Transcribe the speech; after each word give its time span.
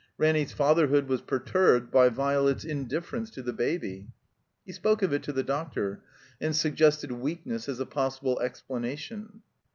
Ranny's 0.17 0.51
fatherhood 0.51 1.07
was 1.07 1.21
per 1.21 1.39
ttirbed 1.39 1.91
by 1.91 2.09
Violet's 2.09 2.65
indiflference 2.65 3.31
to 3.33 3.43
the 3.43 3.53
baby. 3.53 4.07
He 4.65 4.71
spoke 4.71 5.03
of 5.03 5.13
it 5.13 5.21
to 5.21 5.31
the 5.31 5.43
doctor, 5.43 6.01
and 6.41 6.55
suggested 6.55 7.11
wealmess 7.11 7.69
as 7.69 7.79
a 7.79 7.85
possible 7.85 8.39
explanation. 8.39 9.41